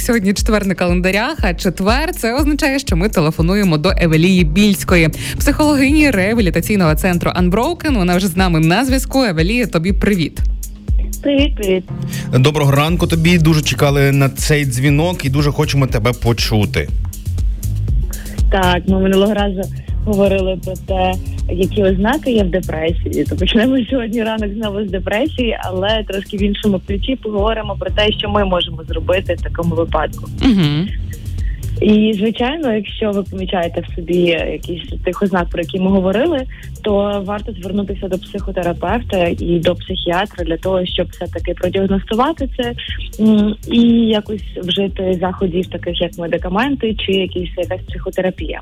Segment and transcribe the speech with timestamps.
[0.00, 1.38] Сьогодні четвер на календарях.
[1.42, 7.94] А четвер це означає, що ми телефонуємо до Евелії Більської, психологині реабілітаційного центру Unbroken.
[7.94, 9.24] Вона вже з нами на зв'язку.
[9.24, 10.40] Евелія, тобі привіт.
[11.22, 11.84] Привіт, привіт.
[12.32, 13.38] Доброго ранку тобі.
[13.38, 16.88] Дуже чекали на цей дзвінок і дуже хочемо тебе почути.
[18.52, 19.62] Так, ми минулого разу
[20.04, 21.14] говорили про те,
[21.50, 23.24] які ознаки є в депресії.
[23.24, 28.12] То почнемо сьогодні ранок знову з депресії, але трошки в іншому ключі поговоримо про те,
[28.12, 30.24] що ми можемо зробити в такому випадку.
[30.42, 30.86] Угу.
[31.80, 34.18] І звичайно, якщо ви помічаєте в собі
[34.52, 36.46] якісь тих ознак, про які ми говорили,
[36.82, 42.74] то варто звернутися до психотерапевта і до психіатра для того, щоб все таки продіагностувати це
[43.72, 48.60] і якось вжити заходів, таких як медикаменти чи якісь якась психотерапія.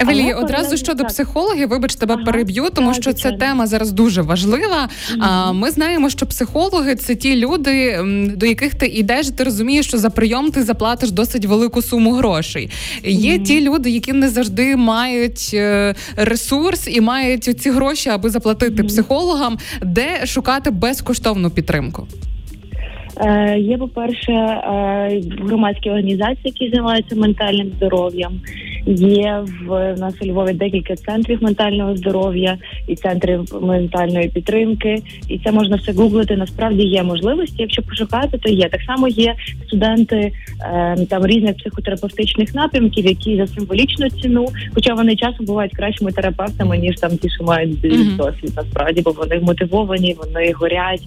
[0.00, 1.08] Евелія, Але одразу паралельно- щодо так.
[1.08, 4.88] психологів, вибач, тебе Ага, переб'ю, тому так, що ця тема зараз дуже важлива.
[5.20, 7.98] А ми знаємо, що психологи це ті люди,
[8.36, 12.53] до яких ти йдеш, ти розумієш, що за прийом ти заплатиш досить велику суму грошей.
[13.04, 13.44] Є Мгм.
[13.44, 18.86] ті люди, які не завжди мають е, ресурс і мають ці гроші, аби заплатити Мгм.
[18.86, 22.06] психологам, де шукати безкоштовну підтримку.
[23.20, 28.40] Е, є, по-перше, е, громадські організації, які займаються ментальним здоров'ям.
[28.86, 35.02] Є в нас у Львові декілька центрів ментального здоров'я і центрів ментальної підтримки.
[35.28, 36.36] І це можна все гуглити.
[36.36, 37.54] Насправді є можливості.
[37.58, 39.08] Якщо пошукати, то є так само.
[39.08, 39.34] Є
[39.66, 46.12] студенти е, там різних психотерапевтичних напрямків, які за символічну ціну, хоча вони часом бувають кращими
[46.12, 48.16] терапевтами ніж там ті, що мають Мгм.
[48.16, 48.52] досвід.
[48.56, 51.02] Насправді, бо вони мотивовані, вони горять.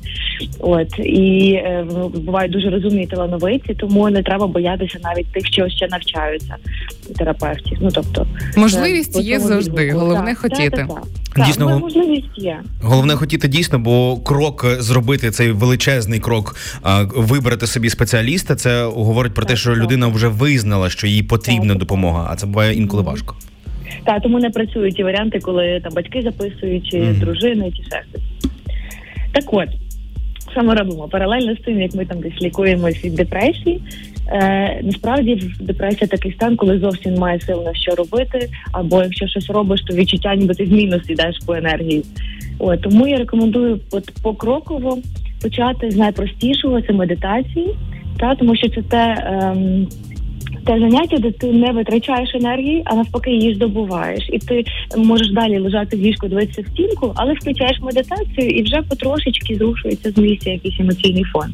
[0.59, 1.85] От і е,
[2.25, 6.55] бувають дуже розумні талановиті, тому не треба боятися навіть тих, що ще навчаються
[7.17, 7.66] терапевтів.
[7.81, 10.69] Ну тобто Можливість є завжди, головне Так, хотіти.
[10.69, 11.03] так, так,
[11.35, 11.45] так.
[11.45, 12.59] Дійсно, Так, гол- можливість є.
[12.81, 18.55] Головне хотіти дійсно, бо крок е, зробити цей величезний крок, а, вибрати собі спеціаліста.
[18.55, 19.79] Це говорить про те, що так.
[19.83, 21.77] людина вже визнала, що їй потрібна Так.
[21.77, 23.35] допомога, а це буває інколи важко.
[24.05, 27.19] Та тому не працюють ті варіанти, коли там батьки записують, чи Мгм.
[27.19, 28.03] дружини, чи ще.
[29.31, 29.69] Так от,
[30.51, 31.07] що ми робимо?
[31.07, 33.81] Паралельно з тим, як ми там десь лікуємось від депресії.
[34.29, 39.49] Е, насправді депресія такий стан, коли зовсім немає сил на що робити, або якщо щось
[39.49, 42.03] робиш, то відчуття, ніби ти в мінус йдеш по енергії.
[42.59, 44.97] От, тому я рекомендую от покроково
[45.41, 47.75] почати з найпростішого це медитації,
[48.19, 49.23] та тому що це те.
[49.25, 49.87] Ем,
[50.67, 54.63] те заняття, де ти не витрачаєш енергії, а навпаки її здобуваєш, і ти
[54.97, 60.11] можеш далі лежати в ліжку, дивитися в стінку, але включаєш медитацію і вже потрошечки зрушується
[60.11, 61.47] з місця якийсь емоційний фон.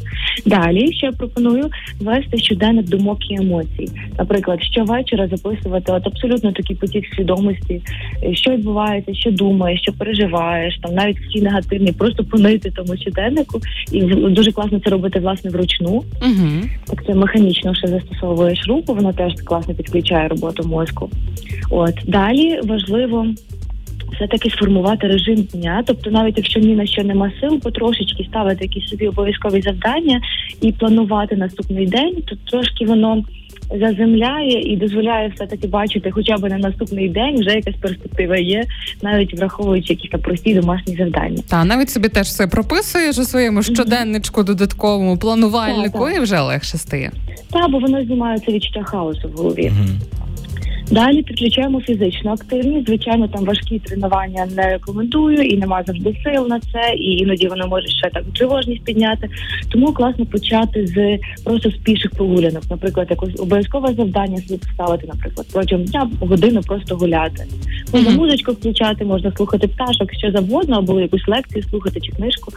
[0.46, 1.70] Далі ще я пропоную
[2.00, 3.90] вести щоденник думок і емоцій.
[4.18, 7.82] Наприклад, щовечора записувати от абсолютно такий потік свідомості,
[8.34, 13.60] що відбувається, що думаєш, що переживаєш, там навіть всі негативні, просто понити тому щоденнику,
[13.92, 15.92] і дуже класно це робити власне вручну.
[16.22, 16.50] Угу.
[16.88, 21.10] Так це механічно ще застосовуєш руку, воно теж класно підключає роботу мозку.
[21.70, 23.28] От далі важливо.
[24.16, 28.90] Все-таки сформувати режим дня, тобто навіть якщо ні на що нема сил, потрошечки ставити якісь
[28.90, 30.22] собі обов'язкові завдання
[30.62, 33.24] і планувати наступний день, то трошки воно
[33.80, 38.64] заземляє і дозволяє все таки бачити, хоча б на наступний день вже якась перспектива є,
[39.02, 41.44] навіть враховуючи якісь там прості домашні завдання.
[41.50, 46.18] Та навіть собі теж все прописуєш у своєму щоденничку, додатковому планувальнику, Так, так.
[46.18, 47.12] і вже легше стає.
[47.52, 49.72] Та бо воно знімає це відчуття хаосу в голові.
[49.76, 50.00] Мгм.
[50.92, 52.88] Далі підключаємо фізичну активність.
[52.88, 57.68] Звичайно, там важкі тренування не рекомендую і нема завжди сил на це, і іноді воно
[57.68, 59.30] може ще так тривожність підняти.
[59.72, 62.64] Тому класно почати з просто з піших прогулянок.
[62.70, 67.46] Наприклад, якось обов'язкове завдання собі поставити, наприклад, протягом дня годину просто гуляти.
[67.94, 72.52] Можна музичку включати, можна слухати пташок, що завгодно, або якусь лекцію слухати чи книжку.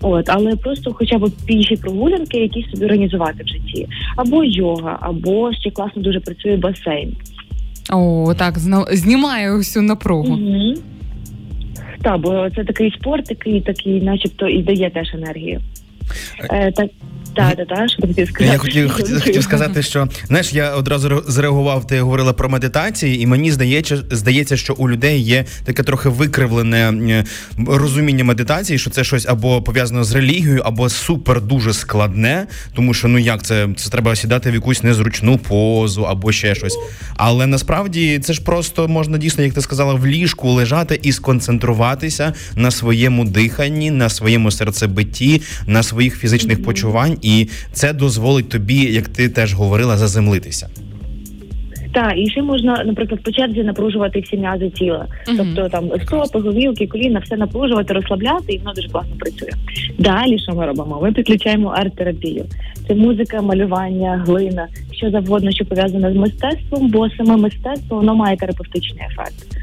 [0.00, 5.52] От, але просто хоча б піші прогулянки, якісь собі організувати в житті, або йога, або
[5.52, 7.16] ще класно дуже працює басейн.
[7.90, 8.58] О, так
[8.92, 10.34] знімає усю напругу.
[10.34, 10.74] Угу.
[12.02, 15.60] Так, бо це такий спорт, який такий, начебто, і дає теж енергію.
[16.50, 16.90] Е, так,
[17.34, 18.52] так, так, так, що хотів сказати?
[18.52, 21.86] Я хотів, хотів, хотів сказати, що знаєш, я одразу зреагував.
[21.86, 27.24] Ти говорила про медитації, і мені здається, здається, що у людей є таке трохи викривлене
[27.66, 33.08] розуміння медитації, що це щось або пов'язано з релігією, або супер дуже складне, тому що
[33.08, 36.76] ну як це, це треба сідати в якусь незручну позу або ще щось.
[37.16, 42.34] Але насправді це ж просто можна дійсно, як ти сказала, в ліжку лежати і сконцентруватися
[42.56, 49.08] на своєму диханні, на своєму серцебитті, на своїх фізичних почувань, і це дозволить тобі, як
[49.08, 50.68] ти теж говорила, заземлитися.
[51.92, 55.06] Так, і ще можна, наприклад, по черзі напружувати всі м'язи тіла.
[55.28, 55.36] Мгм.
[55.36, 59.50] Тобто там стопи, говілки, коліна, все напружувати, розслабляти, і воно дуже класно працює.
[59.98, 61.00] Далі, що ми робимо?
[61.02, 62.44] Ми підключаємо арт-терапію.
[62.88, 68.36] Це музика, малювання, глина, що завгодно, що пов'язане з мистецтвом, бо саме мистецтво воно має
[68.36, 69.61] терапевтичний ефект.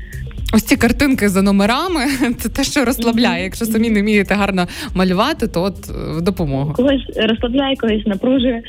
[0.53, 2.05] Ось ці картинки за номерами
[2.39, 3.43] це те, що розслабляє.
[3.43, 6.73] Якщо самі не вмієте гарно малювати, то от е, в допомогу.
[6.73, 8.63] Когось розслабляє, когось напружує.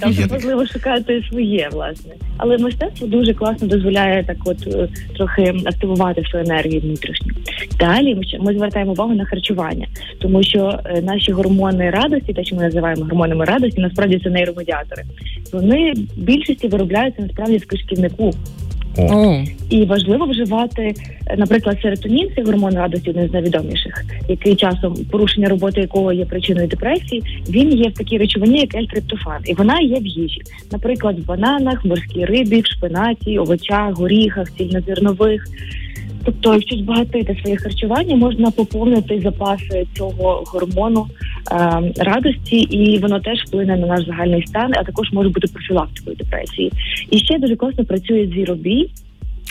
[0.00, 2.12] Там важливо шукати своє, власне.
[2.36, 7.32] Але мистецтво дуже класно дозволяє так, от е, трохи активувати свою енергію внутрішню.
[7.78, 9.86] Далі ми звертаємо увагу на харчування,
[10.18, 15.04] тому що е, наші гормони радості, те, що ми називаємо гормонами радості, насправді це нейромедіатори.
[15.52, 18.34] Вони в більшості виробляються насправді в кишківнику.
[18.96, 19.02] О.
[19.02, 20.94] О, І важливо вживати,
[21.36, 26.68] наприклад, серотонін, це гормон радості, один з найвідоміших, який часом порушення роботи якого є причиною
[26.68, 27.22] депресії.
[27.48, 30.40] Він є в такій речовині, як ельтриптофан, і вона є в їжі,
[30.72, 35.44] наприклад, в бананах, морській рибі, в шпинаті, овочах, горіхах, цільнозернових.
[36.24, 41.06] Тобто, якщо збагатити своє харчування, можна поповнити запаси цього гормону
[41.98, 46.72] радості, і воно теж вплине на наш загальний стан, а також може бути профілактикою депресії.
[47.10, 48.90] І ще дуже класно працює зіробій.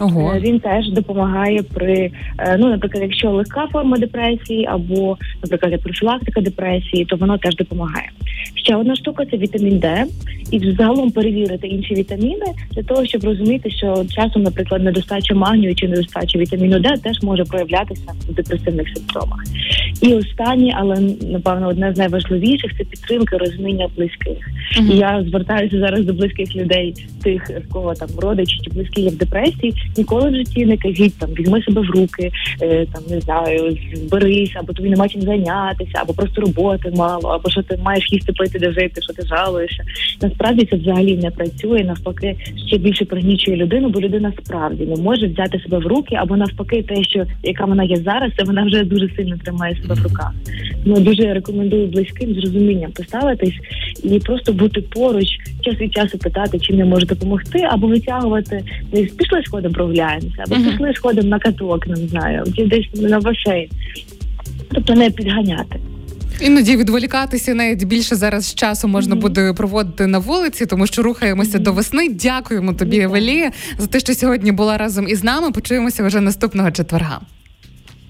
[0.01, 0.33] ого.
[0.35, 6.41] Е, Він теж допомагає при е, ну, наприклад, якщо легка форма депресії, або, наприклад, профілактика
[6.41, 8.09] депресії, то воно теж допомагає.
[8.55, 10.05] Ще одна штука це вітамін Д,
[10.51, 15.87] і взагалом перевірити інші вітаміни для того, щоб розуміти, що часом, наприклад, недостача магнію чи
[15.87, 19.43] недостача вітаміну Д теж може проявлятися в депресивних симптомах.
[20.01, 24.37] І останнє, але напевно одне з найважливіших це підтримка розуміння близьких.
[24.77, 24.91] Мгм.
[24.91, 26.93] І я звертаюся зараз до близьких людей,
[27.23, 29.73] тих, в кого там родичі чи близькі є в депресії.
[29.97, 32.31] Ніколи в житті не кажіть там візьми себе в руки,
[32.61, 37.49] е, там не знаю, зберись, або тобі нема чим зайнятися, або просто роботи мало, або
[37.49, 39.83] що ти маєш їсти пити, де жити, що ти жалуєшся.
[40.21, 41.83] Насправді це взагалі не працює.
[41.83, 42.35] Навпаки,
[42.67, 46.83] ще більше пригнічує людину, бо людина справді не може взяти себе в руки, або навпаки,
[46.83, 50.31] те, що яка вона є зараз, це вона вже дуже сильно тримає себе в руках.
[50.85, 53.53] Ну дуже рекомендую близьким з розумінням поставитись
[54.03, 55.27] і просто бути поруч,
[55.61, 60.55] час від часу питати, чим я можу допомогти, або витягувати десь пішли сходом прогуляємося, або
[60.55, 63.69] пішли сходом на каток, не знаю, чи десь на басейн.
[64.73, 65.79] Тобто не підганяти.
[66.41, 69.21] Іноді відволікатися навіть більше зараз часу можна Мгм.
[69.21, 72.09] буде проводити на вулиці, тому що рухаємося до весни.
[72.09, 73.09] Дякуємо тобі, Ну, так.
[73.11, 75.51] Евелія, за те, що сьогодні була разом із нами.
[75.51, 77.21] Почуємося вже наступного четверга.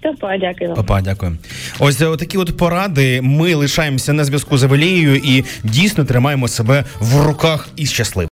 [0.01, 0.74] Та дякую.
[0.75, 1.38] Папа, дякую.
[1.80, 3.21] Ось е, такі от поради.
[3.21, 8.30] Ми лишаємося на зв'язку з Евелією і дійсно тримаємо себе в руках і щасливо.